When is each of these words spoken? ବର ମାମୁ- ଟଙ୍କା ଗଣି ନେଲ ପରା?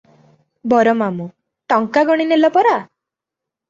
ବର 0.73 0.95
ମାମୁ- 1.03 1.29
ଟଙ୍କା 1.75 2.07
ଗଣି 2.13 2.31
ନେଲ 2.35 2.55
ପରା? 2.61 2.77